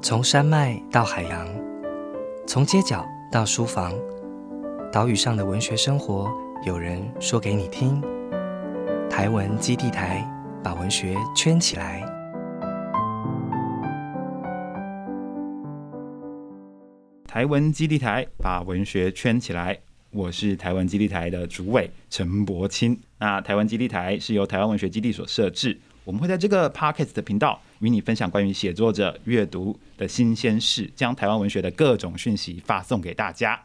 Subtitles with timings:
[0.00, 1.48] 从山脉到海洋，
[2.46, 3.92] 从街角到书房，
[4.92, 6.30] 岛屿上的文学生活，
[6.64, 8.00] 有人说给你听。
[9.10, 10.24] 台文基地台
[10.62, 12.00] 把文学圈起来。
[17.26, 19.76] 台文基地台把文学圈起来。
[20.10, 22.98] 我是台湾基地台的主委陈柏清。
[23.18, 33.60] 那台湾基地台是由台湾文学基地所设置，我们会在这个 Podcast 的频道与你分享关于写作者阅读的新鲜事，将台湾文学的各种讯息发送给大家。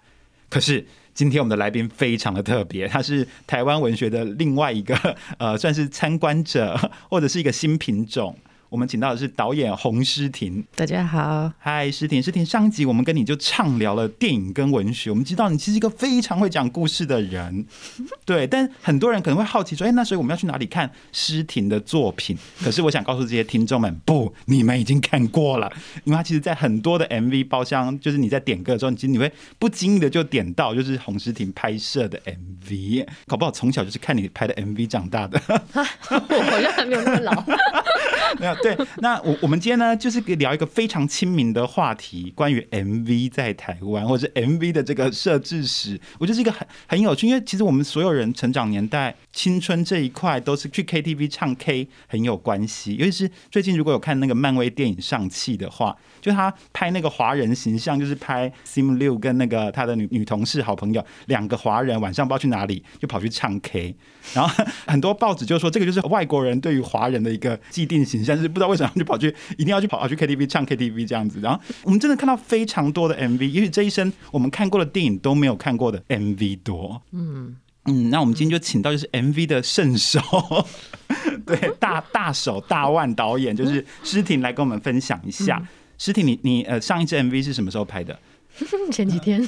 [0.49, 4.95] 可是今天我们的来宾非常的特别，他是台湾文学的另外一个
[5.37, 6.77] 呃，算是参观者
[7.09, 8.37] 或者是一个新品种。
[8.73, 10.65] 我们请到的是导演洪诗婷。
[10.75, 17.63] 大家好，嗨，诗婷，诗婷，上一集我们跟你就畅聊了电影跟文学，我们知道你其实一个非常会讲故事的人，
[18.25, 18.47] 对。
[18.47, 22.35] 但很多人可能会好奇说，哎，那所以我们要去哪里看诗婷的作品？
[22.63, 25.71] 可是我想告诉这些听众们，不，你们已经看过了，
[26.03, 35.39] 因为他其实在很多的 MV 包厢，就是你在点歌的时候，其实你会不经意的就点到，就是洪诗婷拍摄的 MV，搞不好从小就是看你拍的 MV 长大的。
[36.09, 37.45] 我好像还没有那么老。
[38.39, 63.95] 没有对，那我我们今天呢，就是聊一个非常亲民的话题，关于 MV 在台湾或者 MV 的这个设置史，我觉得是一个很很有趣，因为其实我们所有人成长年代、青春这一块都是去 KTV 唱 K 很有关系，尤其是最近如果有看那个漫威电影上汽的话，就他拍那个华人形象，就是拍 Sim 六跟那个他的女女同事好朋友两个华人晚上不知道去哪里就跑去唱 K，
[64.33, 71.39] 然后 很多报纸就说这个就是外国人对于华人的一个既定形象，就是不知道为什么就跑去一定要去跑去 KTV 唱 KTV 这样子。
[71.41, 77.01] 然后我们真的看到非常多的 MV，也许这一生我们看过的电影都没有看过的 MV 多。
[77.11, 80.21] 嗯嗯，那我们今天就请到就是 MV 的圣手，
[81.45, 85.61] 对大大手大腕导演就是诗婷来跟我们分享一下。
[85.97, 88.17] 诗婷，你你呃上一支 MV 是什么时候拍的？
[88.91, 89.41] 前几天，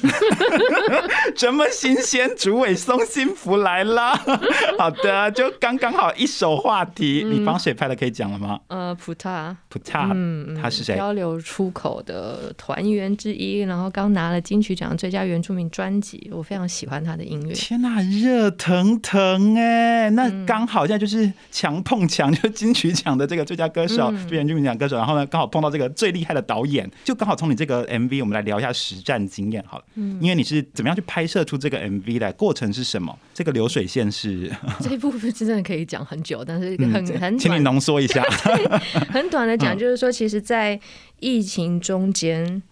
[1.36, 4.16] 这么新鲜，主委送幸福来了。
[4.80, 7.96] 好的，就刚刚好一手话题，你帮谁拍的？
[7.96, 8.60] 可以讲了吗？
[8.68, 10.96] 呃，普塔，普塔，嗯，他是谁？
[10.96, 17.54] 交流出口的团员之一，然后刚拿了金曲奖最佳原住民专辑，我非常喜欢他的音乐。
[17.54, 20.10] 天哪，热腾腾哎！
[20.12, 29.86] 那刚好现在就是强碰强，就金曲奖的这个最佳歌手，最原住民奖歌手，然后呢，刚好碰到这个最厉害的导演，就刚好从你这个 MV，我们来聊一下实战经验好了。
[29.96, 32.32] 嗯，因为你是怎么样去拍摄出这个 MV 来？
[32.32, 33.16] 过程是什么？
[33.34, 34.52] 这个流水线是
[34.82, 38.24] 这一部分是真的可以讲很久，但是很很请你浓缩一下，
[39.12, 40.80] 很短的讲，就是说，其实，在
[41.20, 42.64] 疫情中间。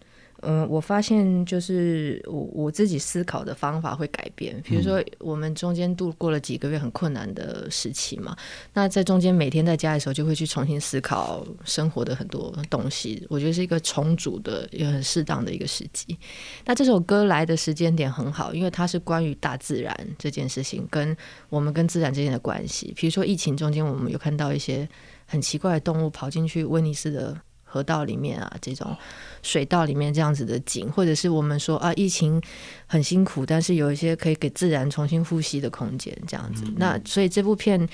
[0.46, 4.62] 嗯，我发现就是我我自己思考的方法会改变。
[4.64, 8.36] 比如说，我们中间度过了几个月很困难的时期嘛，
[8.74, 13.26] 那在中间每天在家的时候，就会去重新思考生活的很多东西。
[13.30, 16.18] 我觉得是一个重组的也很适当的一个时机。
[16.66, 21.16] 那这首歌来的时间点很好，因为它是关于大自然这件事情，跟
[21.50, 22.94] 我们跟自然之间的关系。
[22.96, 24.88] 比如说，疫情中间我们有看到一些
[25.26, 27.38] 很奇怪的动物跑进去威尼斯的。
[27.74, 28.96] 河道里面啊，这种
[29.42, 32.40] 水道里面这样子的景，或者是我们说啊，疫情
[32.86, 36.64] 很辛苦，但是有一些可以给自然重新呼吸的空间，这样子。
[36.78, 37.90] 那所以这部片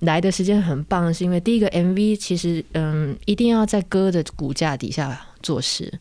[0.00, 6.00] 来的时间很棒，是因为第一个 MV 其实嗯，一定要在歌的骨架底下做事，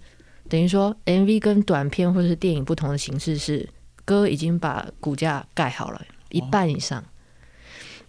[0.50, 3.70] 等于说 MV 跟短片或者是电影不同的形式是
[4.04, 6.02] 歌已经把骨架盖好了
[6.32, 7.04] 一半以上。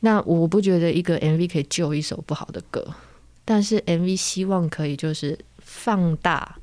[0.01, 2.87] 那我不觉得一个 MV 可以救一首不好的歌。
[3.47, 6.59] 但是 MV 希望可以就是放大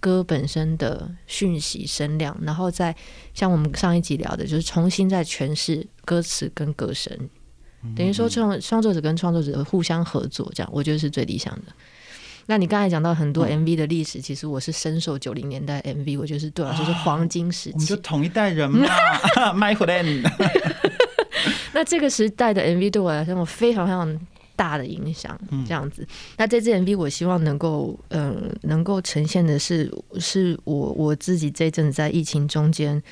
[0.00, 2.96] 歌本身的讯息声量，然后再
[3.34, 7.14] 像我们上一集聊的，就是重新再诠释歌词跟歌声，
[7.94, 11.72] 等于说创创作者跟创作者互相合作，这样我觉得是最理想的。
[12.46, 18.88] 那你刚才讲到很多 MV 的历史，其实我是深受九零年代 MV，我觉得是对我来说是黄金时期，我们就同一代人嘛，
[19.54, 20.28] Michael。
[21.74, 24.18] 那这个时代的 MV 对我来说，我非常非常。
[24.62, 25.36] 大的影响，
[25.66, 26.06] 这样子。
[26.36, 33.02] 那这支 MV，我希望能够，嗯，能够呈现的是，是我我自己这阵子在疫情中间。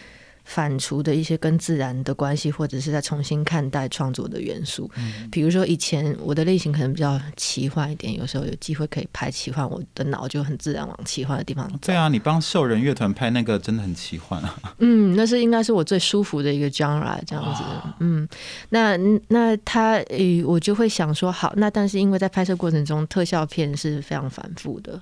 [0.44, 4.90] 反刍的一些跟自然的关系，或者是在重新看待创作的元素。
[4.96, 11.70] 嗯，比如说以前我的类型可能比较奇幻一点，有时候有机会可以拍奇幻，我的脑就很自然往奇幻的地方。
[11.80, 14.60] 对啊，你帮兽人乐团拍那个真的很奇幻啊。
[14.78, 17.62] 嗯，那是应该是我最舒服的一个 genre 这样子。
[18.00, 18.28] 嗯，
[18.70, 18.96] 那
[19.28, 25.00] 那他诶，我就会想说，好，那但是因为在拍摄过程中，特效片是非常反复的。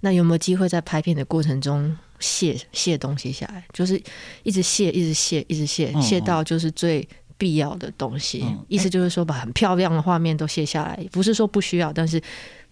[0.00, 3.64] 那有没有机会在拍片的过程中卸卸东西下来？
[3.72, 4.00] 就是
[4.42, 8.44] 一直卸，一直卸，一直卸，卸到就是最必要的东西。
[8.68, 12.20] 意思就是说，把很漂亮的画面都卸下来，不是说不需要，但是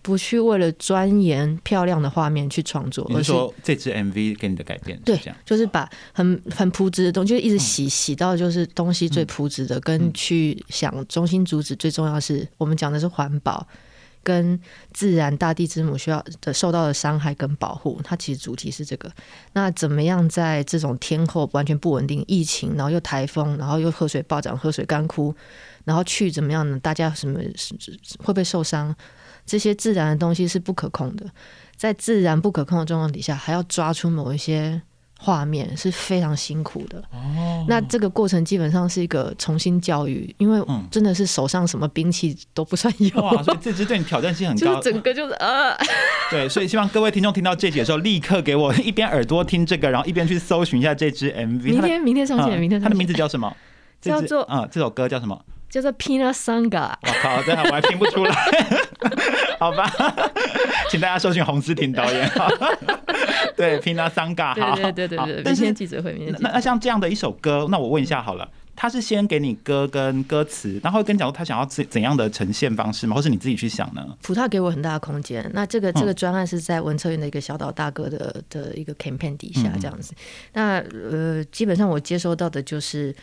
[0.00, 5.18] 不去为了钻研漂亮的画面去创作，而是说这支 MV 给你的改变是对？
[5.44, 13.66] 就是把很很朴质的东西，就一直嗯洗、洗到就是东西最朴质的，跟去想中心主旨最重要是我们讲的是环保。
[14.24, 14.58] 跟
[14.92, 19.08] 自然大地之母需要的受到的伤害跟保护，它其实主题是这个。
[19.52, 25.32] 那怎么样在这种天候完全不稳定、疫情，然后又台风，然后又河水暴涨、河水干枯，
[25.84, 26.76] 然后去怎么样呢？
[26.80, 27.38] 大家什么
[28.18, 28.92] 会不会受伤？
[29.46, 31.26] 这些自然的东西是不可控的，
[31.76, 34.80] 在自然不可控的状况底下，还要抓出某一些
[35.24, 36.98] 画面是非常辛苦的。
[37.10, 44.92] 哦，那这个过程基本上是一个重新教育，因为嗯真的是手上什么兵器都不算有，哇，所以这支对你挑战性很高就是。
[44.92, 45.74] 整个就是呃，
[46.30, 51.62] 对，所以希望各位听众听到这集的时候，立刻给我一边耳朵听这个，然后一边去搜寻一下这支 MV。
[51.62, 53.56] 明天明天上线，嗯明天上线它的名字叫什么？
[54.02, 55.42] 叫做嗯，这首歌叫什么？
[55.74, 56.92] 叫做 Pina Sanga。
[57.02, 58.34] 我靠，这我还拼不出来，
[59.58, 59.90] 好吧，
[60.88, 62.30] 请大家搜寻洪思婷导演。
[63.56, 73.16] 对，Pina Sanga，好，对对对对对，明好但是天记者会，明天那那像这样的一首歌，那我问一下好了，他是先给你歌跟歌词，然后跟你讲说他想要怎怎样的呈现方式吗？
[73.16, 74.06] 或是你自己去想呢？
[74.22, 75.48] 葡萄给我很大的空间。
[75.52, 80.14] 那这个嗯这个专案是在文策院的一个小岛大哥的的一个 campaign 底下嗯这样子。
[80.52, 80.78] 那
[81.10, 83.14] 呃，基本上我接收到的就是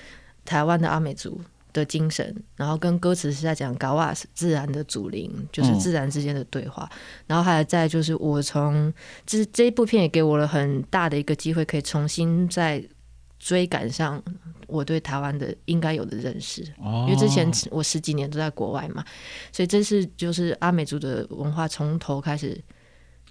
[0.43, 1.39] 台湾的阿美族。
[1.73, 6.89] 的精神，然后跟歌词是在讲 Gawas 自然的祖灵，就是嗯自然之间的对话。
[7.27, 8.93] 然后还有在就是我从
[9.25, 12.83] 这这一部片也给我了很大的一个机会，可以重新再
[13.39, 14.21] 追赶上
[14.67, 16.61] 我对台湾的应该有的认识。
[16.77, 19.03] 哦因为之前我十几年都在国外嘛，
[19.51, 22.61] 所以这是就是阿美族的文化从头开始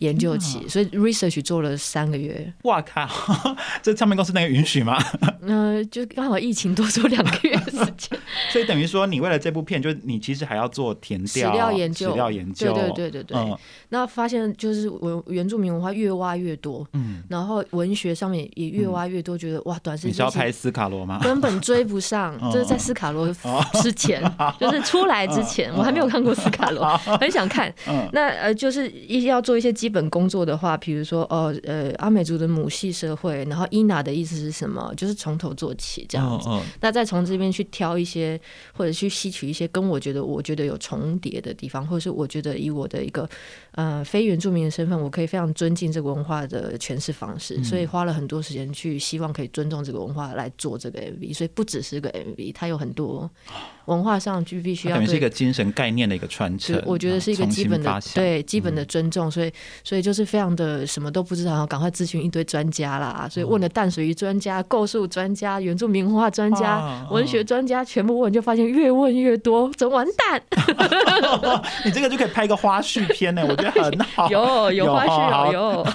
[0.01, 3.09] 研究起，所以 research 做了三个月，哇靠，
[3.83, 4.99] 这唱片公司那个允许吗？
[5.41, 8.19] 呃，就刚好疫情多做两个月时间，
[8.51, 13.39] 所以等于说，你为了这部片，就是你其实还要做填史调、料研究，史料研究，对对对对对。
[13.39, 13.57] 嗯。
[13.91, 21.21] 那发现就是文原住民文化越挖越多，嗯，然后文学上面也越挖越多，觉得哇，短时你间是要拍斯卡罗吗？
[21.23, 23.29] 根本追不上，嗯这是在斯卡罗
[23.83, 24.23] 之前，
[24.59, 27.73] 就是出来之前，我还没有看过斯卡罗，很想看。
[27.87, 28.09] 嗯。
[28.13, 36.49] 那呃，就是一要做一些基本工作的话，比如说哦呃，阿美族的母系社会，然后伊娜的意思是什么，就是从头做起这样子。
[36.49, 38.41] 嗯那再从这边去挑一些，
[38.73, 43.29] 或者去吸取一些跟我觉得我觉得有重叠的地方，或者是我觉得以我的一个
[43.73, 47.65] 呃非原住民的身份，我可以非常尊敬这个文化的诠释方式，嗯。
[47.65, 53.29] 所以花了很多时间去希望可以尊重这个文化来做这个 MV，所以不只是个 MV，它有很多
[53.87, 59.53] 文化上就必须要是一个精神概念的一个传承，我觉得是一个基本的对基本的尊重，所以
[59.85, 70.43] 所以就是非常的什么都不知道，然后赶快咨询一堆专家啦，所以问了淡水鱼专家、构树专家、原住民文化专家、啊文学专家，全部问，就发现越问越多，怎么完蛋？
[71.85, 74.29] 你这个就可以拍一个花絮片呢，我觉得很好。
[74.31, 75.87] 有有花絮有好有，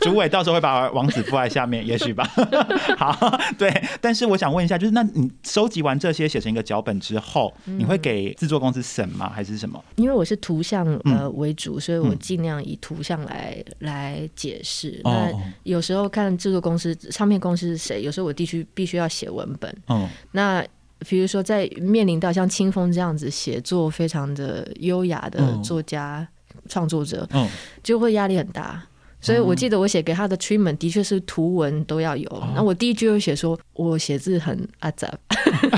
[0.00, 2.28] 主委到时候会把网址附在下面，也许吧。
[2.98, 3.72] 好，对。
[4.00, 9.30] 但是我想问一下，就是那你收集完这些写成一个脚本之后，嗯你会给制作公司审吗？
[9.34, 9.82] 还是什么？
[9.96, 15.00] 因为我是图像嗯呃为主，所以我尽量以图像来来来解释。
[15.02, 19.74] 那哦有时候看制作公司、唱片公司是谁，有时候我必须必须要写文本。
[19.88, 20.64] 嗯那
[21.08, 26.26] 比如说，在面临到像清风这样子写作非常的优雅的嗯作家、
[26.68, 27.46] 创作者，嗯，
[27.82, 28.82] 就会压力很大。
[29.20, 32.28] 所以我记得我写给他的 treatment 的确是图文都要有。
[32.30, 35.12] 哦那我第一句就写说，我写字很阿杂，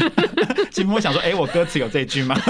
[0.71, 2.37] 清风想说，哎、我歌词有这一句吗？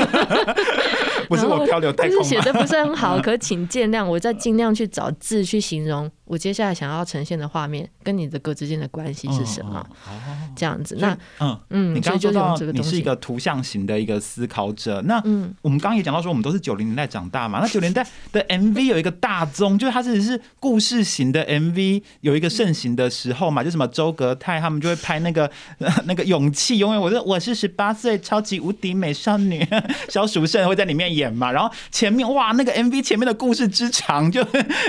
[1.29, 2.23] 不是我漂流太空吗？
[2.23, 4.05] 就是写的不是很好， 可请见谅。
[4.05, 9.85] 我再尽量去找字去形容我接下来想要呈现的画面跟你的歌之间的关系是什么，
[10.55, 10.97] 这样子。
[11.01, 12.73] 那嗯，嗯，你刚刚说到这个。
[12.73, 17.61] 你是一个图像型的一个思考者，那嗯我们刚刚也讲到说，我们都是九零年代长大嘛。
[17.61, 29.67] 那 九零年代的 MV 有一个大宗，就是它只是故事型的 MV 有一个盛行的时候嘛，就什么周格泰他们就会拍那个呃 那个勇气，永远我是我是十八岁超级无敌美少女，
[30.11, 31.53] 小鼠胜会在里面演嘛。
[31.53, 34.45] 然后前面哇，那个 MV 前面的故事之长，就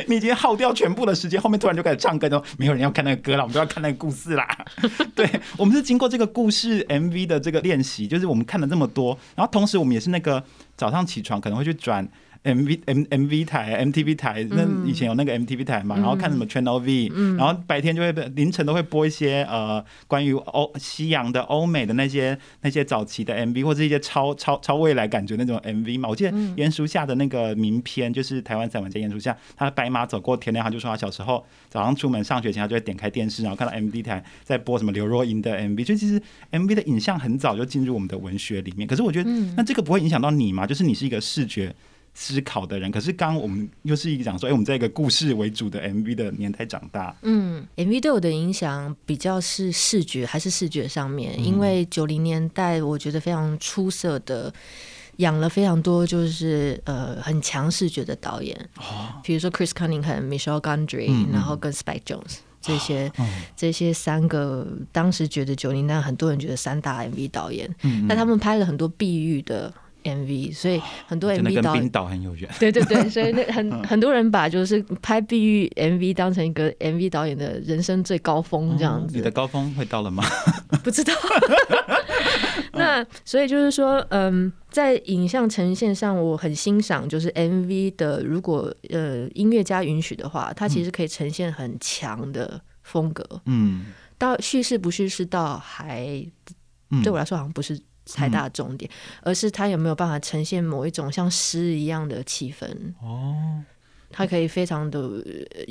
[0.07, 4.47] 你已经耗掉全部的时间，后面突然就开始唱歌，都没有人要看那个歌了，我们都要看那个故事啦。
[5.15, 10.43] 对，我们是经过这个故事 MV 的这个练习，就是我们看了这么多，然后同时我们也是那个
[10.75, 12.07] 早上起床可能会去转。
[12.43, 26.09] M V M M V 台、MTV 台，那以前有那个 MTV 台嘛，然后看什么 Channel V，、然后白天就会凌晨都会播一些呃关于欧西洋的欧美的那些那些早期的 MV，或者一些超超超未来感觉那种 MV 嘛。
[26.09, 38.87] 我记得鼹鼠下的那个名片，就是台湾散文家鼹鼠下，他的白马走过天亮，他就说他小时候早上出门上学前，他就会点开电视，然后看到 MV 台在播什么刘若英的 MV，就其实 MV 的影像很早就进入我们的文学里面。
[38.87, 40.65] 可是我觉得，那这个不会影响到你吗？
[40.65, 41.73] 就是你是一个视觉
[42.19, 42.89] 思考的人。
[42.89, 47.15] 可是刚刚我们又是一个讲说，哎，我们在一个故事为主的 MV 的年代长大。
[47.21, 51.39] 嗯，MV 对我的影响比较是视觉，还是视觉上面？
[51.39, 54.51] 因为九零年代我觉得非常出色的，
[55.17, 58.69] 养了非常多就是呃很强视觉的导演，
[59.23, 62.37] 比如说 Chris Cunningham、Michelle Gondry，然后跟 Spike Jones。
[62.59, 63.09] 这些
[63.55, 67.73] 这些三个，当时觉得九零代很多人觉得三大 MV 导演，
[68.09, 69.71] 但他们拍了很多碧玉的
[70.15, 72.49] MV，所以很多 MV 导冰岛很有缘。
[72.59, 79.15] 对对对， 所以那很很多人把就是拍碧玉 MV 当成一个 MV 导演的人生最高峰这样子。
[79.15, 80.23] 你的高峰会到了吗？
[80.83, 81.13] 不知道。
[82.73, 93.23] 那所以就是说，嗯，在影像呈现上，我很欣赏，就是 MV 的，如果呃音乐家允许的话，它其实可以呈现很强的风格。
[93.45, 93.87] 嗯，
[94.17, 96.23] 到叙事不叙事，到还
[97.03, 97.79] 对我来说好像不是
[98.13, 98.89] 太大的重点，
[99.21, 102.67] 而是它有没有办法呈现某一种像诗一样的气氛。
[103.01, 103.63] 哦。
[104.09, 105.21] 它可以非常的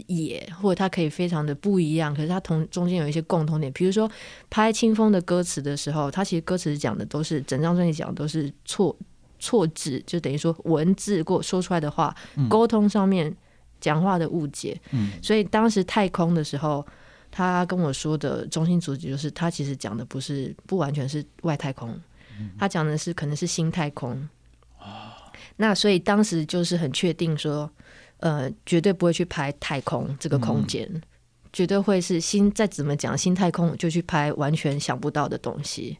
[0.08, 3.72] 野，或者它可以非常的不一样，可是它同中间有一些共同点。
[3.72, 4.08] 比如说
[4.50, 8.94] 拍《清风》的歌词的时候，它其实歌词讲的都是整张专辑讲的都是错
[9.38, 12.14] 错字，就等于说文字过说出来的话，
[12.50, 13.34] 沟通上面
[13.80, 14.78] 讲话的误解。
[14.90, 16.86] 嗯，所以当时太空的时候，
[17.30, 21.98] 他跟我说的中心主旨就是，他其实讲的不是不完全是外太空，
[22.58, 24.28] 他讲的是可能是新太空。
[25.56, 27.70] 那所以当时就是很确定说。
[28.20, 30.90] 呃，绝对不会去拍太空这个空间，
[31.52, 35.98] 绝对会是新再怎么讲新太空，就去拍完全想不到的东西。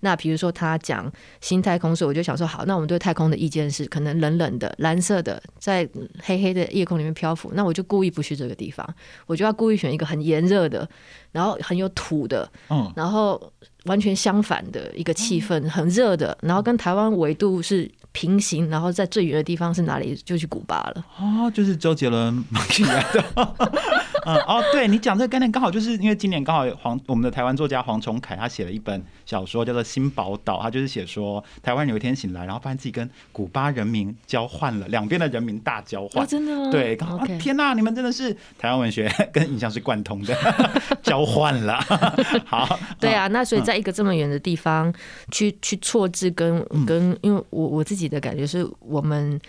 [0.00, 1.10] 那比如说他讲
[1.40, 5.88] 新太空时，我就想说，好，那我们对太空的意见是可能冷冷的、蓝色的，在
[6.22, 7.50] 黑黑的夜空里面漂浮。
[7.54, 8.86] 那我就故意不去这个地方，
[9.26, 10.88] 我就要故意选一个很炎热的，
[11.32, 13.52] 然后很有土的，嗯，然后
[13.84, 17.90] 完全相反的一个气氛，很热的，然后跟台湾纬度是。
[18.16, 20.14] 平行，然后在最远的地方是哪里？
[20.24, 21.04] 就去古巴了。
[21.16, 23.24] 啊，就是周杰伦起来的。
[24.24, 36.24] 嗯，哦，对你讲这个概念，刚好就是因为今年刚好黄我们的台湾作家黄崇凯他写了一本小说，叫做《新宝岛》，他就是写说台湾有一天醒来，然后发现自己跟古巴人民交换了，两边的人民大交换。
[36.26, 36.70] 真的吗？
[36.70, 40.34] 对，刚好天哪，你们真的是台湾文学 跟影像是贯通的，
[41.02, 41.80] 交换了。
[42.46, 44.94] 好，对啊，那所以在一个这么远的地方
[45.32, 48.04] 去去错置跟跟，因为我我自己。
[48.04, 49.40] 的感觉是我们，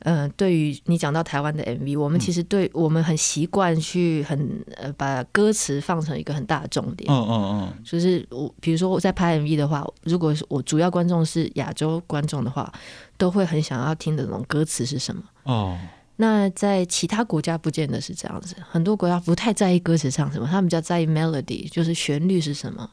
[0.00, 7.12] 呃，对于你讲到台湾的 MV，我们其实对我们很习惯去很呃把歌词放成一个很大的重点。
[7.12, 12.72] 嗯嗯嗯，就是我比如说我在拍 MV 的话，如果是我主要观众是亚洲观众的话，
[13.16, 15.22] 都会很想要听的那种歌词是什么。
[15.42, 15.76] 哦，
[16.16, 22.88] 那在其他国家不见得是这样子，很多国家不太在意歌词唱什么，他们比较在意 melody，就是旋律是什么。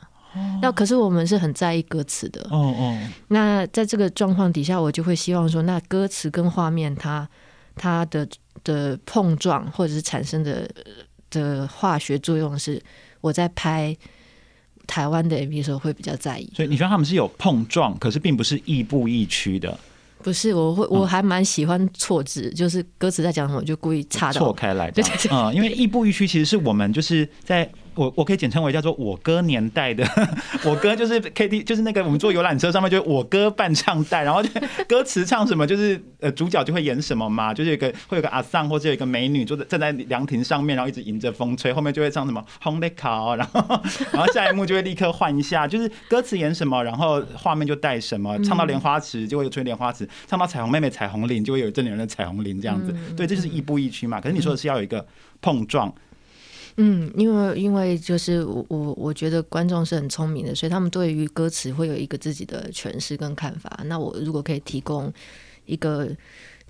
[0.62, 2.42] 那可是我们是很在意歌词的。
[2.51, 2.98] 哦哦。
[3.30, 7.27] 那在这个状况底下，我就会希望说，那歌词跟画面它
[7.75, 8.27] 它的
[8.63, 10.70] 的碰撞，或者是产生的
[11.30, 12.82] 的化学作用，是
[13.22, 13.96] 我在拍
[14.88, 16.51] 台湾的 MV 的时候会比较在意。
[16.56, 19.77] 所以你说他们是有碰撞，可是并不是亦步亦趋的。
[20.24, 24.89] 不是，我会我还蛮喜欢错字，就是歌词在讲什么，我就故意插错开来。
[24.92, 25.32] 对对对。
[25.32, 27.70] 嗯，因为亦步亦趋其实是我们就是在。
[27.96, 30.06] 我我可以简称为叫做我哥年代的，
[30.66, 34.44] 我哥就是 K T，就是那个我们坐游览车上面就是我哥伴唱带，然后
[34.88, 54.20] 歌词唱什么就是呃主角就会演什么嘛，就是有个会有个阿桑或者有一个美女坐在站在凉亭上面，然后一直迎着风吹，后面就会唱什么红的考，然后然后下一幕就会立刻换一下，就是歌词演什么，然后画面就带什么，唱到莲花池就会有吹莲花池，唱到彩虹妹妹彩虹林就会有这里人的彩虹林这样子，对，这就是亦步亦趋嘛。
[54.20, 55.06] 可是你说的是要有一个
[55.42, 55.94] 碰撞。
[56.77, 63.82] 嗯，因为因为就是我我我觉得观众是很聪明的，所以他们对于歌词会有一个自己的诠释跟看法。
[63.86, 65.12] 那我如果可以提供
[65.65, 66.10] 一个。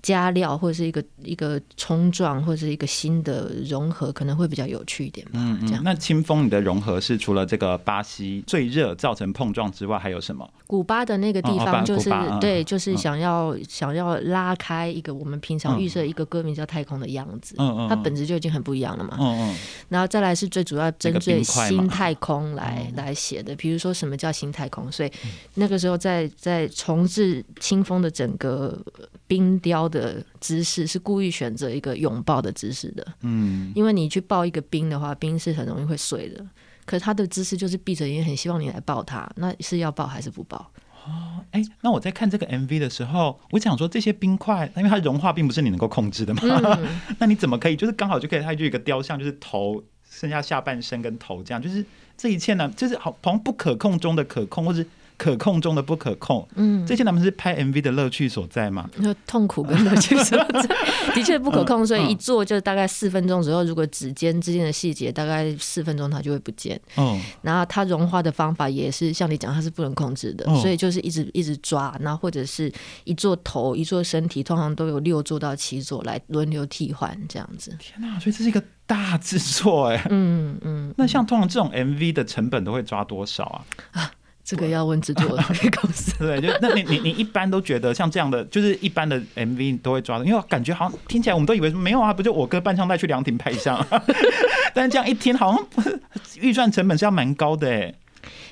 [0.06, 5.32] 加料或者是一个一个冲撞或者是一个新的融合，可能会比较有趣一点吧。
[5.34, 5.80] 嗯嗯。
[5.82, 10.48] 那清风你的融合是除了这个巴西最热造成碰撞之外，还有什么？
[10.68, 12.08] 古巴的那个地方就是
[12.40, 17.56] 对，就是想要想要拉开一个我们平常预设一个歌名叫太空的样子。
[17.58, 17.88] 嗯嗯。
[17.88, 19.16] 它本质就已经很不一样了嘛。
[19.18, 19.56] 嗯嗯。
[19.88, 25.10] 然后再来是最主要针对新太空来来写的，比如说什么叫新太空，所以
[25.54, 28.80] 那个时候在在重置清风的整个
[29.26, 29.95] 冰雕的。
[29.96, 36.44] 的姿势是故意选择一个拥抱的姿势的，嗯，因为你去抱一个冰的话，冰是很容易会碎的。
[36.84, 40.70] 可是他的姿势就是闭着眼，很希望你来抱他，那是要抱还是不抱？
[41.04, 46.42] 哦，哎，那我在看这个 MV 的时候，我想说这些冰块，因为它融化并不是你能够控制的嘛，
[47.18, 51.84] 那你怎么可以就是刚好就可以它就一个雕像，就是头剩下下半身跟头这样，就是
[52.16, 56.46] 这一切呢，就是好好像不可控中的可控，或是可控中的不可控。
[56.54, 58.88] 嗯，这些他们是拍 MV 的乐趣所在吗？
[58.96, 60.76] 那痛苦跟乐趣所在，
[61.14, 63.64] 的确不可控，所以一做就大概四分钟左右。
[63.64, 66.80] 如果指尖之间的细节，大概四分钟它就会不见。
[66.96, 72.72] 嗯，然后它融化的方法也是像你讲，它是不能控制的，所以就是一直一直抓，然后或者是
[73.04, 77.76] 一做头，一做身体，通常都有六座到七座来轮流替换这样子。
[77.78, 78.62] 天哪，所以这是一个。
[78.88, 83.64] 大制作哎，嗯嗯，那像通常这种 MV 的成本都会抓多少啊？
[84.00, 84.12] 啊，
[84.46, 86.16] 这个要问制作公司。
[86.24, 93.84] 对，就那你你你一般都觉得像这样的，就是一般的 MV 都会抓的，因为感觉好像听起来我们都以为没有啊，不就我哥伴唱带去凉亭拍一下，
[94.72, 95.66] 但是这样一听好像
[96.40, 97.92] 预算成本是要蛮高的哎。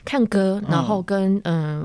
[0.04, 1.82] 看歌，然后跟嗯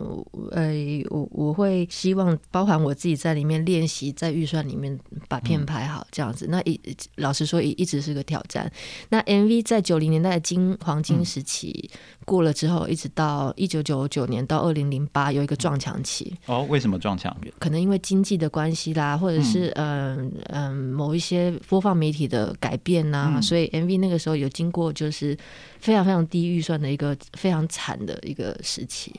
[0.52, 0.74] 呃，
[1.10, 4.98] 我我会希望包含我自己在里面练习，在预算里面
[5.28, 6.46] 把片拍好这样子。
[6.50, 6.80] 那一
[7.16, 8.70] 老实说，一一直是个挑战。
[9.08, 11.90] 那 MV 在九零年代的金黄金时期
[12.26, 16.36] 过了之后，一直到一九九九年到二零零八有一个撞墙期。
[16.48, 17.36] 哦，为什么撞墙？
[17.58, 25.38] 可能因为经济的关系啦，或者是嗯嗯某一些播放媒体的改变呐，所以 MV 那个时候有经过就是
[25.80, 27.98] 非常非常低预算的一个非常惨。
[28.10, 29.14] 的一个时期，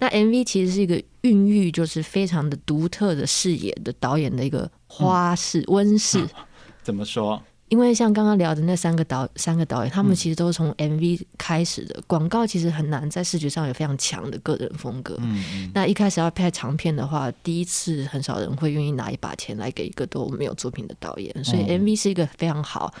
[0.00, 6.28] 那 MV 其实是一个孕育，就是非常的独特的视野的导演的一个花式温室。
[6.82, 7.40] 怎么说？
[7.68, 12.02] 因为像刚刚聊的那三个导三个导演，他们其实都是从 MV 开始的。
[12.06, 15.16] 广告其实很难在视觉上有非常强的个人风格。
[15.20, 22.92] 嗯那一开始要拍长片的话，第一次很少人会愿意拿一把钱来给一个都没有作品的导演，所以 MV 是一个非常好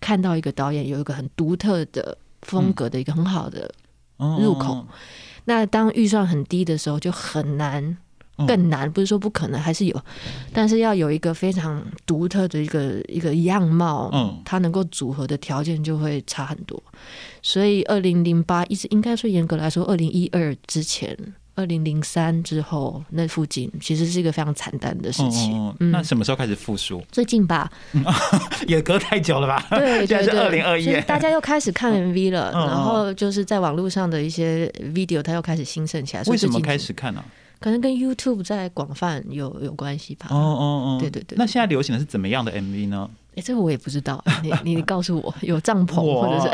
[0.00, 3.68] 看到一个导演有一个很独特的风格的一个很好的。
[4.40, 4.86] 入口，
[5.46, 7.96] 那当预算很低的时候就很难，
[8.46, 10.00] 更难，不是说不可能，还是有，
[10.52, 16.82] 但是要有一个非常独特的一个一个样貌，嗯，它能够组合的条件就会差很多。
[17.42, 21.16] 所以二零零八一直应该说严格来说，二零一二之前。
[21.54, 25.74] 二零零三之后，那附近其实是一个非常惨淡的事情。
[25.78, 27.02] 那什么时候开始复苏？
[27.10, 27.70] 最近吧，
[28.66, 29.66] 也隔太久了吧？
[29.70, 36.22] 对，现在是二零二一，大家又开始看 MV 了，然后就是在网络上的一些 video，它又开始兴盛起来。
[36.24, 37.22] 为什么开始看呢？
[37.58, 40.28] 可能跟 YouTube 在广泛有有关系吧。
[40.30, 40.64] 哦哦
[40.96, 41.36] 哦，对对对。
[41.36, 43.10] 那现在流行的是怎么样的 MV 呢？
[43.36, 46.48] 哎，这个我也不知道，你你告诉我，有帐篷或者是？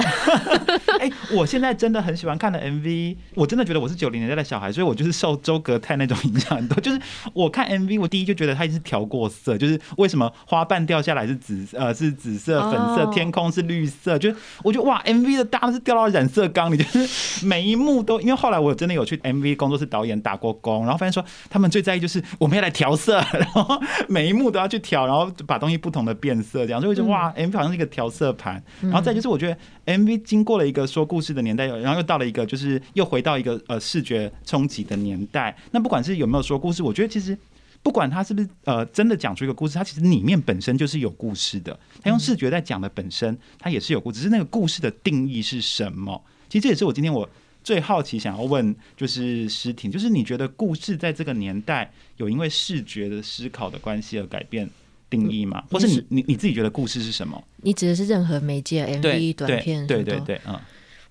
[1.00, 6.78] 哎，我现在真的很喜欢看的 MV，我真的觉得我是九零年代的小孩，所以我就是受周格泰那种影响很多。
[6.80, 7.00] 就是
[7.32, 18.20] 我看 MV，我第一就觉得它是调过色，就是为什么花瓣掉下来是紫呃是紫色、粉色，天空是绿色，就是我觉得哇，MV 的大是掉到染色缸里，就是每一幕都。
[18.20, 26.65] 因为后来我真的有去 MV 工作室导演打过工，然后发现说他们最在意就是我们要来调色，然后每一幕都要去调，然后把东西不同的变色。
[26.66, 29.56] 这样就会觉得哇，MV 好像是一个调色盘，然后再就是我觉得
[29.98, 35.56] MV 经过了一个说故事的年代，然后又到了一个就是又回到一个呃视觉冲击的年代。
[35.70, 37.36] 那不管是有没有说故事，我觉得其实
[37.82, 41.78] 不管他是不是呃真的讲出一个故事，它其实里面本身就是有故事的。
[42.02, 46.24] 他用视觉在讲的本身，它也是有故事，只是那个故事的定义是什么？
[46.48, 47.28] 其实这也是我今天我
[47.62, 54.68] 最好奇想要问，就是诗婷，就是你觉得故事在这个年代有因为视觉的思考的关系而改变？
[55.08, 57.42] 定义嘛，或是你你你自己觉得故事是什么？
[57.62, 60.60] 你指的是任何媒介，MV、短片，对对对，嗯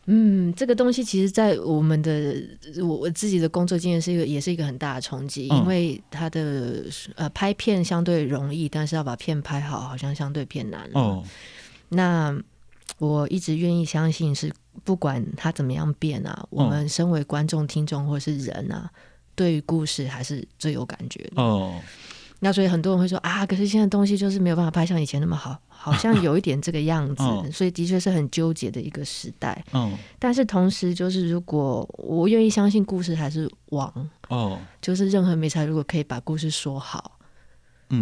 [0.08, 2.36] 嗯，这个东西其实，在我们的
[2.80, 6.84] 我我自己的工作经验是一个，也是一个很大的冲击，因为它的
[7.16, 10.88] 呃拍片相对容易，但是要把片拍好，好像相对偏难。
[10.94, 11.24] 哦，
[11.90, 12.38] 那
[13.00, 14.54] 我一直愿意相信是，
[14.84, 18.88] 不管它怎么样变啊，我们身为观众、听众或是人啊，
[19.34, 21.42] 对于故事还是最有感觉的。
[21.42, 21.82] 哦。
[22.46, 29.66] 那所以很多人会说啊，可是现在东西就是没有办法拍像以前那么好， 好像有一点这个样子，所以的确是很纠结的一个时代。
[29.74, 33.92] 嗯，但是同时就是如果我愿意相信故事还是王
[34.30, 37.18] 哦，就是任何美才如果可以把故事说好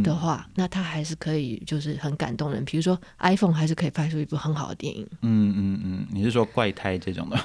[0.03, 2.65] 的话，那他还是可以就是很感动人。
[2.65, 5.07] 比如说 iPhone 还是可以拍出一部很好的电影。
[5.21, 7.37] 嗯嗯嗯，你是说怪胎这种的？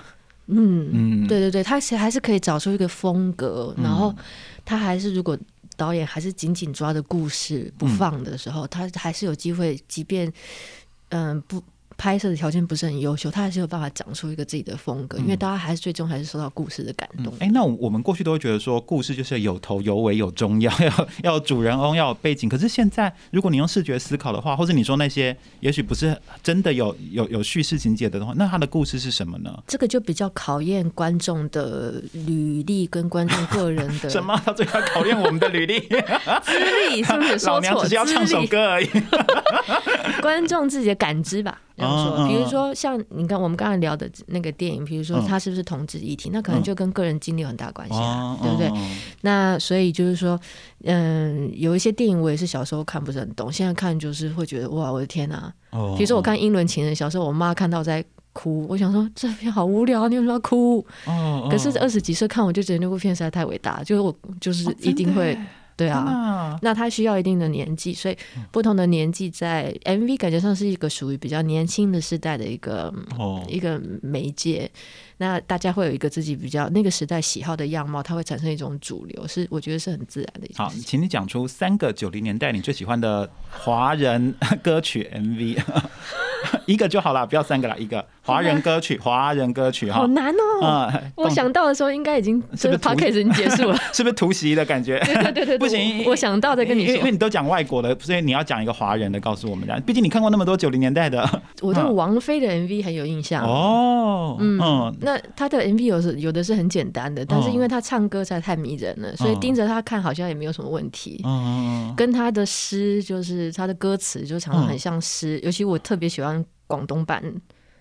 [0.48, 4.12] 嗯嗯，对对对，他其实还是可以找出一个风格，然后
[4.64, 5.38] 他还是如果。
[5.78, 10.30] 导演还是紧紧抓着故事不放的时候，他还是有机会，即便
[11.08, 11.62] 嗯不。
[11.98, 17.34] 拍摄的条件不是很优秀，他还是有办法讲出一个自己的风格，因为大家还是最终还是受到故事的感动。
[17.40, 22.48] 哎，那我们过去都会觉得说，故事就是有头有尾有中要，要 要主人翁要有背景。
[22.48, 29.52] 可是现在，如果你用视觉思考的话，或者你说那些也许不是真的有有有叙事情节的话，那他的故事是什么呢？
[29.66, 34.40] 这个就比较考验观众的履历跟观众个人的 什么？
[34.46, 35.80] 他最要考验我们的履历、
[36.44, 36.52] 资
[36.90, 37.46] 历，是不是？
[37.46, 38.88] 老娘只是要唱首歌而已。
[40.22, 41.60] 观众自己的感知吧。
[41.76, 48.68] 这样哦说，比如说像你看我们刚才聊的那个电影，比如说嗯它是不是同志议题，那可能就跟个人经历有很大关系啊，哦对不对？
[48.68, 48.76] 哦
[49.20, 50.38] 那所以就是说，
[50.84, 55.52] 嗯，有一些电影我也是小时候看不是很懂，现在看就是会觉得哇，我的天哪！
[55.70, 60.84] 哦比如说我看《英伦情人》，小时候我妈看到在哭，我想说这片好无聊，你为什么要哭？
[61.06, 65.38] 哦，可是二十几岁看，我就觉得那部片实在太伟大，就是我就是一定会、
[65.78, 65.98] 对啊。
[66.00, 68.16] 啊，那他需要一定的年纪，所以
[68.50, 74.70] 不同的年纪在 MV 感觉上是一个属于比较年轻的时代的一个哦，一个媒介。
[75.20, 85.60] 那大家会有一个自己比较那个时代喜好的样貌，它会产生一种主流，是我觉得是很自然的好，请你讲出三个九零年代你最喜欢的华人歌曲 MV，
[86.66, 90.06] 一个就好了，不要三个了，一个华人歌曲，华人歌曲哈好。
[90.08, 90.64] 难哦！
[90.66, 93.78] 啊，我想到的时候，应该已经这个是不是 p o d c a s 已经结束了。
[93.92, 94.98] 是不是突袭的感觉？
[95.04, 96.96] 对对对对，不行我我想到再跟你说。
[96.96, 99.78] 因为你都讲外国的，所以你要讲一个华人的，告诉我们的。
[99.80, 101.28] 毕竟你看过那么多九零年代的
[101.60, 103.44] 我对王菲的 MV 很有印象。
[103.44, 111.22] 哦，嗯嗯，那她的 MV 有时有的是很简单的，但是嗯因为她唱歌实在太迷人了，所以盯着她看好像也没有什么问题。
[111.24, 115.38] 嗯，跟她的诗，就是她的歌词，就常常很像诗。
[115.44, 116.27] 尤其我特别喜欢
[116.68, 117.20] 广东版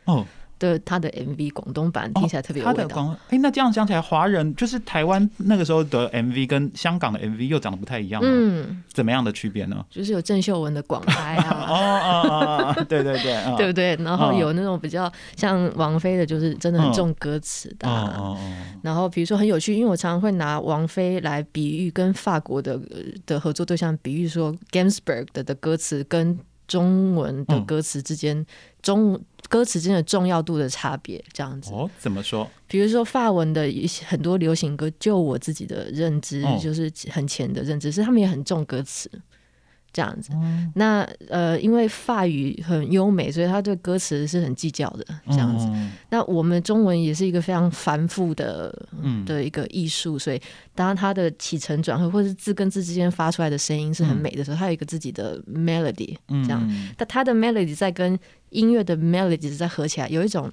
[0.05, 0.25] 哦，
[0.59, 3.15] 的他的 MV，广东版听起来特别有味道。
[3.29, 9.85] 哎，那这样想起来，华人就是台湾那个时候的 MV 跟香港的 MV 又长得不太一样，嗯，嗯，怎么样的区别呢？
[9.91, 11.67] 就是有郑秀文的广拍哦啊。
[11.67, 13.95] 哦 哦，哦对对对，嗯对不对？
[13.97, 17.87] 然后嗯有那种比较像王菲的，就是真的很重歌词的
[18.81, 22.97] 然后比如说很有趣，因为我常常会拿王菲来比喻跟法国的呃
[23.27, 28.45] 的合作对象比喻说 Gamsberg 的的歌词跟中文的歌词之间、
[28.81, 31.71] 中歌词之间的重要度的差别，这样子。
[31.71, 32.47] 哦，怎么说？
[32.67, 39.09] 比如说法文的一些很多流行歌，就我自己的认知，哦就是很浅的认知，是他们也很重歌词。
[39.97, 40.71] 这样子，嗯。
[40.75, 45.03] 那呃，因为法语很优美，所以他对歌词是很计较的。
[45.31, 49.25] 这样子，嗯那我们中文也是一个非常繁复的嗯。
[49.25, 50.39] 的一个艺术，所以
[50.75, 56.43] 当它的起承转合，或是字跟字之间发出来的声音是很美的时候，它有一个自己的 melody，嗯。
[56.43, 56.61] 这样。
[56.95, 58.17] 但它的 melody 在跟
[58.51, 60.51] 音乐的 melody 在合起来，有一种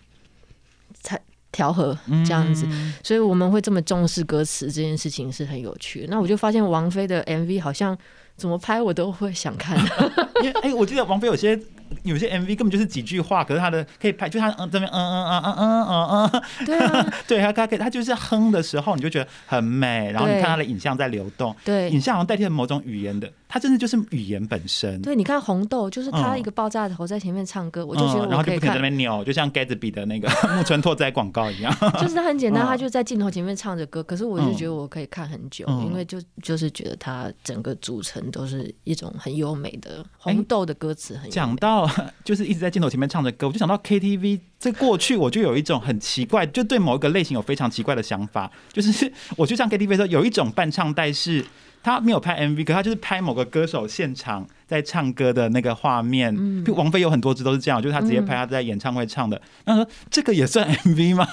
[1.03, 1.21] 才
[1.53, 2.67] 调和这样子，
[3.05, 6.09] 所以我们会这么重视歌词这件事情是很有趣的。
[6.09, 7.97] 那我就发现王菲的 MV 好像
[8.37, 9.79] 怎么拍我都会想看，
[10.43, 11.59] 因为哎、我记得王菲有些
[12.03, 25.01] 有些 MV 根本就是几句话，可是他的可以拍，就他嗯这边嗯嗯嗯嗯嗯嗯嗯，对啊， 对他他可以他就是哼的时候，你就觉得很美，然后你看他的影像在流动，对影像好像代替了某种语言的，它真的就是语言本身。
[25.03, 28.81] 对，你看红豆，就是他嗯一个爆炸头在前面唱歌，我就觉得嗯然后就不停地在那我可以看。
[28.81, 31.75] 边扭，就像 Gatsby 的那个 木村拓哉广告一样。
[32.01, 41.31] 就是他很简单，嗯他就在镜头前面唱着歌，可是我就嗯觉得我可以看很久，嗯因为就就是觉得他整个组成都是一种很优美的哎红豆的歌词很优美。
[41.31, 41.84] 讲到
[42.25, 44.41] 就是一直在镜头前面唱着歌，我就想到 KTV。
[44.59, 51.45] 这过去我就有一种很奇怪，就对某一个类型有非常奇怪的想法，就是 我去唱 KTV 的时候，有一种伴唱带是。
[51.85, 56.35] 他没有拍 MV，可他就是拍某个歌手现场在唱歌的那个画面。
[56.35, 59.39] 嗯王菲有很多支都是这样，就是他直接拍他在演唱会唱的。
[59.67, 61.29] 那说这个也算 MV 吗？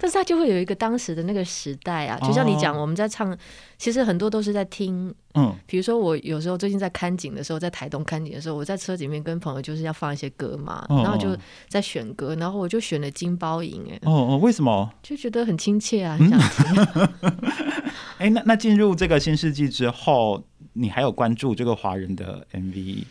[0.00, 3.36] 但是他就会有一个当时的那个时代啊，就像你讲，哦我们在唱，
[3.76, 5.14] 其实很多都是在听。
[5.34, 11.36] 嗯，比如说我有时候最近在看景的时候，在台东看景的时候，我在车里面跟朋友就是要放一些歌嘛，哦然后就
[11.68, 14.90] 在选歌，然后我就选了金包银，哎，哦哦，为什么？
[15.02, 17.08] 就觉得很亲切啊， 很想听。
[18.18, 23.04] 哎、那那进入这个新世纪之后，你还有关注这个华人的 MV？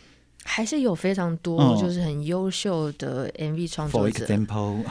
[0.44, 4.24] 还是有非常多嗯就是很优秀的 MV 创作者。
[4.24, 4.82] example，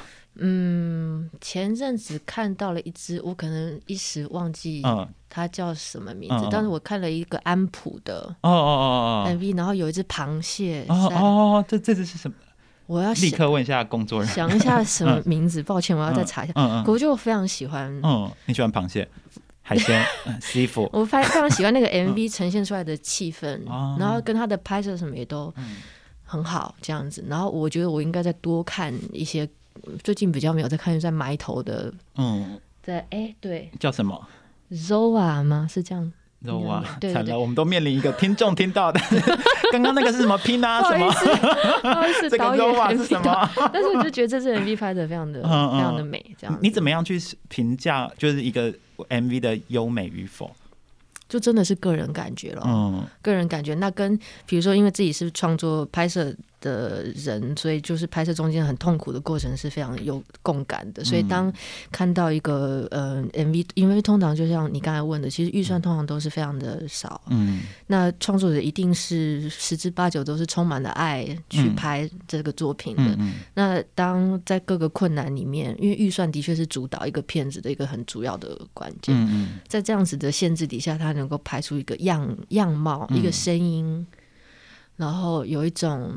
[0.42, 9.30] 嗯，前阵子看到了一只，我可能一时忘记嗯，它叫什么名嗯嗯，字但是我看了一个安普的哦哦哦哦。
[9.30, 12.36] MV，然后有一只螃蟹哦在，哦，这这只是什么？
[12.88, 14.36] 我要想立刻问一下工作人员。
[14.36, 16.54] 想一下什么名字，抱歉，我要再查一下。
[16.56, 19.08] 嗯可我就非常喜欢，嗯，你喜欢螃蟹、
[19.62, 20.90] 海鲜、嗯 西服？
[20.92, 23.96] 我非非常喜欢那个 MV 呈现出来的气氛，哦。
[24.00, 25.54] 然后跟他的拍摄什么也都
[26.24, 27.24] 很好，这样子。
[27.28, 29.48] 然后我觉得我应该再多看一些，
[30.04, 34.28] 最近比较没有在看，在埋头的，嗯，在哎对叫什么
[34.72, 35.68] ？Zoa 吗？
[35.70, 36.12] 是这样？
[36.42, 39.00] 肉啊，对对对惨了，我们都面临一个听众听到的，
[39.74, 40.82] 刚刚那个是什么拼啊？
[40.84, 41.12] 什么？
[41.82, 43.50] 不好意思， 这个导演 Zoa 是什么？
[43.74, 48.74] 但是我就觉得这支 MV 拍的非常的 非常的美，这样你怎么样去评价就是一个
[49.10, 50.50] MV 的优美与否？
[51.28, 52.64] 就真的是个人感觉了。
[52.66, 61.04] 嗯个人感觉，那跟比如说，因为自己是创作拍摄的人，所以就是拍摄中间很痛苦的过程是非常有共感的。
[61.04, 61.52] 所以当
[61.92, 67.62] 看到一个呃 MV，因为通常就像你刚才问的，其实预算通常都是非常的少，嗯。
[67.88, 73.04] 那创作者一定是十之八九都是充满了爱去拍这个作品的。
[73.04, 73.34] 嗯嗯。
[73.54, 83.18] 那当在各个困难里面，因为预算的确是主导一个片子的一个很主要的关键，嗯嗯，在这样子的限制底下，他能够拍出一个样样貌、嗯。
[83.18, 84.06] 一个声音，
[85.00, 86.12] 然后有一种，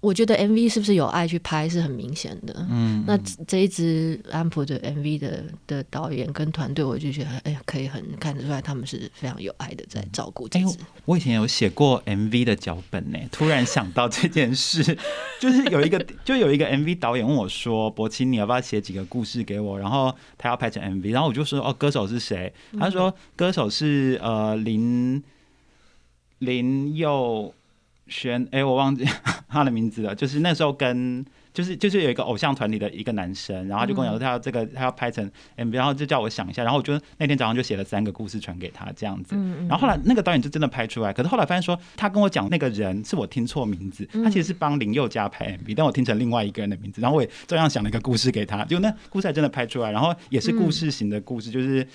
[0.00, 2.66] 我觉得 MV 是不是有爱去拍是很明显的。
[2.70, 3.14] 嗯，那
[3.46, 10.78] 这一支安普的 MV 的的导演跟团队，我就觉得，哎呀，可以很看得出来，他们是非常有爱的在照顾这哎支。
[11.04, 14.82] 我以前有写过 MV 的脚本呢，突然想到这件事，
[15.38, 25.22] 就是有一个就有一个 MV 导演问我说：“博青，你要不要写几个故事给我？”然后他要拍成 MV，然后我就说：“哦，歌手是谁？”他说：“歌手是呃林
[26.38, 27.52] 林佑
[28.06, 29.04] 轩，哎，我忘记
[29.48, 30.14] 他的名字了。
[30.14, 39.34] 就是那时候跟就是就是有一个偶像团体的一个男生，然后他就跟我讲说他要这个他要拍成 MV，然后就叫我想一下，然后我就那天早上就写了三个故事传给他这样子。
[39.36, 51.86] 嗯然后后来那个导演就真的拍出来，可是后来发现说他跟我讲那个人是我听错名字，他其实是帮林宥嘉拍 MV，但我听成另外一个人的名字，然后我也照样想了一个故事给他，就那故事还真的拍出来，然后也是故事型的故事，就是。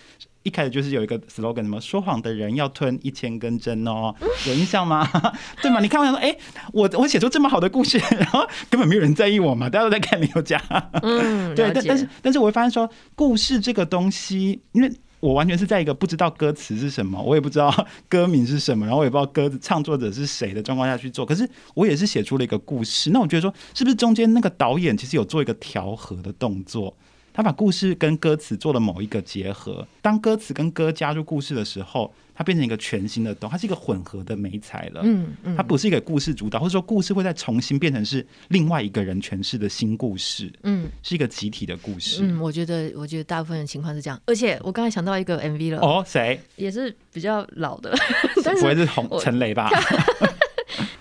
[0.48, 4.16] 一开始就是有一个 slogan，什么说谎的人要吞一千根针哦，
[4.48, 5.06] 有印象吗？
[5.62, 5.82] 对吗？
[5.82, 6.34] 你看我想说，哎、
[6.72, 10.58] 我我写出这么好的故事， 然后根本没有人在意我嘛，大家都在看林宥嘉。
[11.02, 23.10] 嗯， 对，但但是但是我会发现说，故事这个东西，因为我完全是在一个不知道歌词是什么，我也不知道歌名是什么，然后我也不知道歌唱作者是谁的状况下去做，可是我也是写出了一个故事。
[23.10, 26.96] 那我觉得说，是不是中间那个导演其实有做一个调和的动作？
[27.38, 35.02] 他把故事跟歌词做了某一个结合，当歌词跟歌加入故事的时候，它变成一个全新的东，它是一个混合的美彩了。
[35.04, 42.22] 嗯嗯，它不是一个故事主导，或者说故事会再重新变成是另外一个人诠释的新故事，嗯是一个集体的故事。
[42.24, 46.42] 嗯，我觉得我觉得大部分的情况是这样，而且我刚才想到一个 MV 了，哦，谁？
[46.56, 47.96] 也是比较老的，
[48.44, 49.70] 但 是不会是红陈雷吧？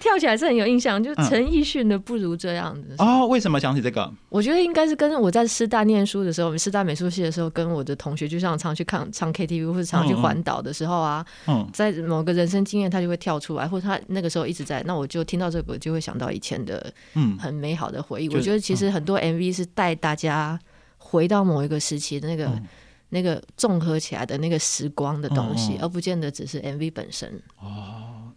[0.07, 2.95] 跳起来是很有印象，就陈奕迅的《不如这样子》。
[3.05, 4.09] 哦，为什么想起这个？
[4.29, 18.29] 我觉得应该是跟我在师大念书的时候，我们师大美术系的时候，跟我的同学就像常去看唱 KTV 或者常去环岛的时候啊，嗯在某个人生经验他就会跳出来，或者他那个时候一直在，那我就听到这个就会想到以前的嗯很美好的回忆。
[18.29, 20.57] 就是我觉得其实很多 MV 是带大家
[20.99, 22.47] 回到某一个时期的那个。
[22.47, 22.62] 嗯
[23.09, 27.40] 那个综合起来的那个时光的东西，嗯嗯而不见得只是 MV 本身。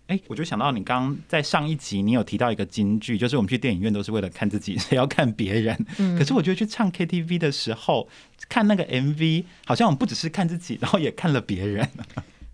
[0.09, 5.85] 哎、我就想到你刚刚在上一集，你有提到一个金句，就是我们去电影院都是为了看自己，谁要看别人。
[5.99, 8.09] 嗯可是我觉得去唱 KTV 的时候，
[8.49, 11.87] 看那个 MV，好像我们不只是看自己，然后也看了别人。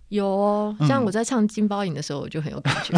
[0.10, 2.94] 有哦，嗯像我在唱《金包银》的时候，我就很有感觉。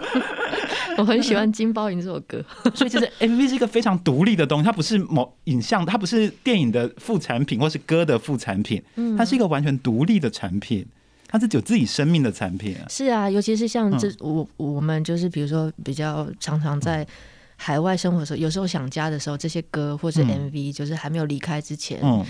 [0.96, 2.42] 我很喜欢《金包银》这首歌。
[2.74, 10.86] 所以其实 MV 是一个非常独立的东西，它不是某影像，它不是电影的副产品，或是歌的副产品，嗯它是一个完全独立的产品，
[11.28, 12.86] 它是有自己生命的产品啊。
[12.88, 17.06] 是啊，尤其是像这、嗯我我们就是比如说比较常常在
[17.56, 22.24] 海外生活的时候，有时候想家的时候，这些歌或是嗯 MV，就是还没有离开之前嗯，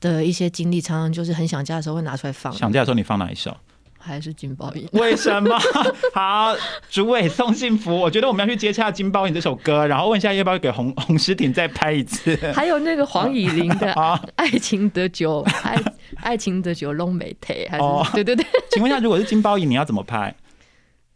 [0.00, 2.52] 的一些经历，常常就是很想家的时候会拿出来放。
[2.52, 3.56] 想家的时候你放哪一首？
[4.00, 4.88] 还是金包银。
[4.98, 5.58] 为什么？
[6.14, 6.54] 好，
[6.88, 12.34] 主委送幸福，我觉得我们要去接洽《金包银》这首歌，然后问一下要不要给洪洪 诗婷再拍一次。
[12.54, 15.78] 还有那个黄以玲的啊《爱情的酒》，爱
[16.16, 18.44] 爱情的酒龙美腿，还是、哦对对对。
[18.70, 20.34] 请问一下，如果是金包银，你要怎么拍？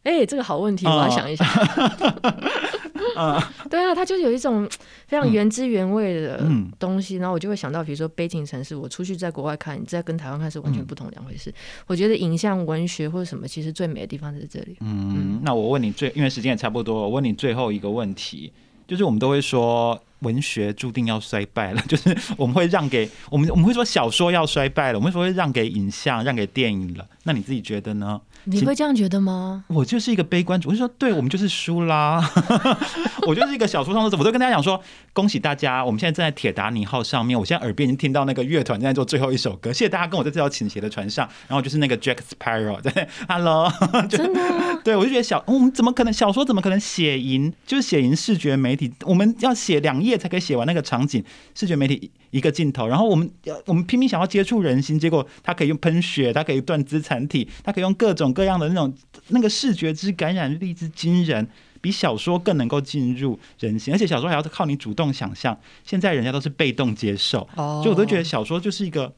[0.05, 1.49] 哎、这个好问题，我哦要想一想。
[2.23, 2.33] 嗯
[3.71, 4.69] 对啊，它就有一种
[5.07, 11.53] 非常原汁原味的嗯东西，然后我就会想到，比如说《悲情城市》，我出去在国外看，你在跟台湾看是完全不同两回事。
[11.87, 14.77] 我觉得影像、文学或者什么，其实最美的地方在这里。
[14.81, 18.53] 嗯，那我问你最，因为时间也差不多，我问你最后一个问题，
[18.87, 27.07] 就是我们都会说文学注定要衰败了， 就是我们会让给我们，我们会说小说要衰败了，我们说会让给影像、让给电影了。
[27.25, 28.21] 那你自己觉得呢？
[28.45, 29.65] 你会这样觉得吗？
[29.69, 32.23] 我就是一个悲观主，我就说，对我们就是输啦。
[33.27, 34.79] 我就是一个小说创作者，我都跟大家讲说，
[35.15, 43.73] 恭喜大家，我们现在正在铁达尼号上面，我现在耳边已经听到那个乐团正在做最后一首歌，谢谢大家跟我在这条倾斜的船上，然后就是那个 Jack Sparrow 在 Hello，
[44.09, 47.51] 就真的啊、对我就觉得小，我们怎么可能小说怎么可能写赢？
[47.67, 58.93] 就是写赢视觉媒体，我们要写两页才可以写完那个场景，视觉媒体一个镜头，然后我们要我们拼命想要接触人心，结果他可以用喷血，他可以断肢残体，他可以用各种各样的那种
[59.29, 61.49] 那个视觉之感染力之惊人。
[61.81, 65.55] 比小说更能够进入人心，而且小说还要靠你主动想象。
[65.85, 69.13] 现在人家都是被动接受，哦所以我都觉得小说就是一个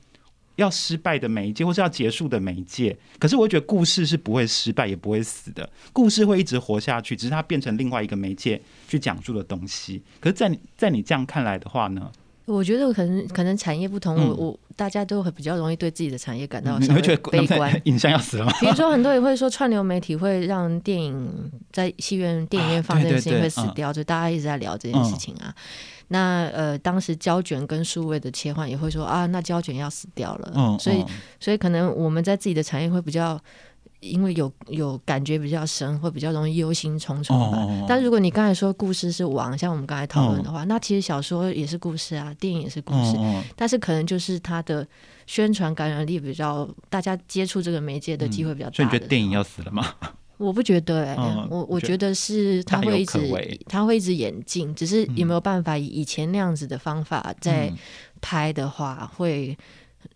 [0.57, 2.99] 要失败的媒介，或是要结束的媒介。
[3.21, 10.03] 可是我觉得故事是不会失败，也不会死的，故事会一直活下去，只是它变成另外一个媒介去讲述的东西。
[10.19, 12.11] 可是，在你在你这样看来的话呢？
[12.47, 17.79] 我觉得可能可能产业不同，我我大家都会比较容易对自己的产业感到会觉得悲观。
[17.85, 18.53] 影像要死了吗？
[18.61, 25.53] 比如说，很多人会说串流媒体会让电影在戏院、电影院放这件事情会死掉，就大家一直在聊这件事情啊。
[26.09, 30.53] 那呃，当时胶卷跟数位的切换也会说啊，那胶卷要死掉了。
[30.55, 31.05] 嗯，所以
[31.41, 33.41] 所以可能我们在自己的产业会比较。
[34.01, 37.85] 因为有有感觉比较深，会比较容易忧心忡忡吧。
[37.89, 43.17] 但如果你刚才说故事是王，像我们刚才讨论的话，那其实小说也是故事啊，电影也是故事。
[43.57, 44.87] 但是可能就是它的
[45.27, 48.77] 宣传感染力比较，大家接触这个媒介的机会比较大。
[48.77, 49.95] 所以你觉得电影要死了吗？
[50.37, 51.17] 我不觉得，哎，
[51.49, 53.19] 我我觉得是他会一直，
[53.67, 57.73] 他会一直演进，只是有没有办法以以前那样子的方法在
[58.21, 59.57] 拍的话会。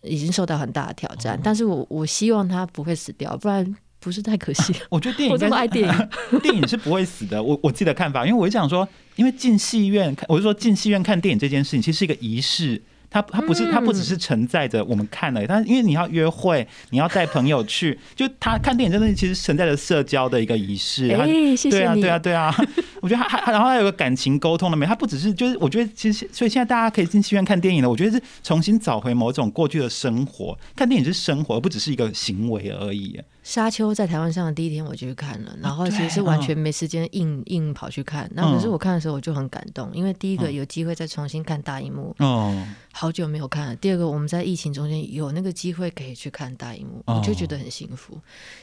[0.02, 4.74] 已经受到很大的挑战，但是我我希望他不会死掉，不然不是太可惜。
[4.90, 6.08] 我觉得电影 我这么爱电影，
[6.40, 7.42] 电影是不会死的。
[7.42, 12.80] 我我自己的看法，因为我想说，因为进戏院看，我是说进戏院看电影这件事情，其实是一个仪式。
[13.10, 21.10] 它它不是它不只是承载着我们看了，但因为你要约会，你要带朋友去，就他看电影真的其实承载着社交的一个仪式。
[21.10, 22.54] 哎，谢谢对啊，对啊，对啊。
[23.00, 33.18] 我觉得还还然后还有个感情沟通的美，它不只是就是我觉得其实所以现在大家可以进戏院看电影了，我觉得是重新找回某种过去的生活，看电影是生活，而不只是一个行为而已。
[33.50, 38.30] 沙丘在台湾上的第一天我就去看了，然后其实是完全没时间硬硬跑去看。
[38.32, 42.56] 那可是我看的时候我就很感动，因为第一个有机会再重新看大荧幕，哦，
[42.92, 43.74] 好久没有看了。
[43.74, 48.16] 第二个我们在疫情中间有那个机会可以去看大荧幕，我就觉得很幸福。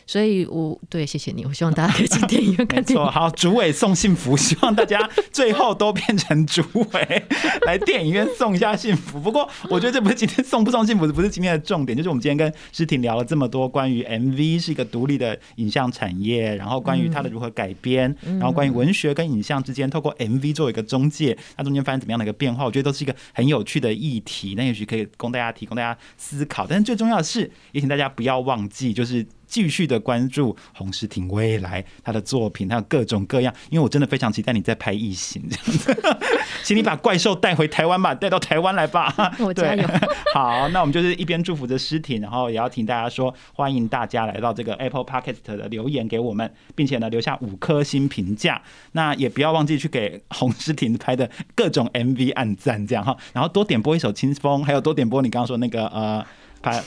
[0.06, 3.06] 所以，我对谢谢你，我希望大家可以去电影院看电影。
[3.12, 7.23] 好，主委送幸福， 希望大家最后都变成主委
[7.67, 9.19] 来电影院送一下幸福。
[9.19, 14.67] 不过，我觉得这不是今天送不送幸福，不是今天的重点，就是我们今天跟诗婷聊了这么多关于 MV。
[14.67, 24.53] 是一个独立的影像产业，然后关于它的如何改编，然后关于文学跟影像之间透过 MV 作为一个中介，它中间发生怎么样的一个变化，我觉得都是一个很有趣的议题。
[24.55, 26.65] 那也许可以供大家提供大家思考。
[26.65, 29.25] 但是最重要的是，也请大家不要忘记，就是。
[29.47, 36.17] 继续的关注洪诗婷未来他的作品，他有各种各样，因为我真的非常期待你在拍异形这样子，
[36.63, 39.13] 请你把怪兽带回台湾吧，带到台湾来吧。
[39.39, 39.88] 我加油。
[40.33, 48.62] 好，那我们就是一边祝福着诗婷，然后也要请大家说，欢迎大家来到这个 Apple Podcast 的留言给我们，并且呢留下五颗星评价。
[48.91, 56.25] 那也不要忘记去给洪诗婷拍的各种 MV 按赞，这样哈，然后多点播一首《清风》，还有多点播你刚刚说那个呃。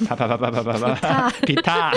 [0.06, 1.92] 啪啪啪啪啪啪啪啪啪，皮 塔，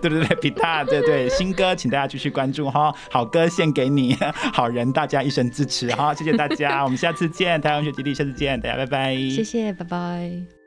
[0.00, 4.16] 对对对，皮塔，对对，新歌，请大家继续关注哈，好歌献给你，
[4.52, 10.57] 好人，大家一生支持哈，谢谢大家，我们下次见，台湾学基地，下次见，大家拜拜，谢谢，拜拜。